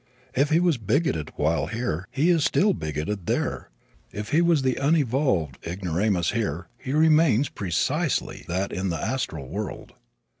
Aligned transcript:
If 0.33 0.49
he 0.49 0.59
was 0.59 0.79
bigoted 0.79 1.31
while 1.35 1.67
here 1.67 2.07
he 2.09 2.31
is 2.31 2.43
still 2.43 2.73
bigoted 2.73 3.27
there. 3.27 3.69
If 4.11 4.29
he 4.29 4.41
was 4.41 4.63
the 4.63 4.79
unevolved 4.79 5.59
ignoramus 5.63 6.31
here 6.31 6.69
he 6.79 6.91
remains 6.93 7.49
precisely 7.49 8.43
that 8.47 8.73
in 8.73 8.89
the 8.89 8.97
astral 8.99 9.47
world. 9.47 9.93